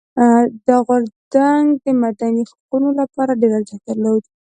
دا 0.67 0.75
غورځنګ 0.87 1.65
د 1.83 1.85
مدني 2.03 2.41
حقونو 2.49 2.89
لپاره 2.99 3.39
ډېر 3.41 3.51
ارزښت 3.59 3.83
درلود. 3.89 4.23